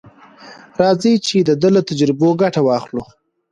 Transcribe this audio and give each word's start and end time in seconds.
راځئ 0.81 1.13
چې 1.27 1.37
د 1.47 1.49
ده 1.61 1.69
له 1.75 1.81
تجربو 1.89 2.27
ګټه 2.41 2.61
واخلو. 2.63 3.03